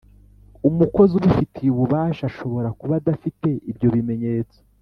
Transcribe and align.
umukozi 0.69 1.11
ubifitiye 1.15 1.69
ububasha 1.71 2.23
ashobora 2.31 2.69
kuba 2.79 2.93
adafite 3.01 3.49
ibyo 3.71 3.87
bimenyetso 3.95 4.59